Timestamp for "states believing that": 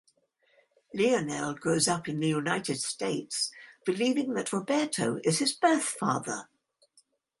2.81-4.51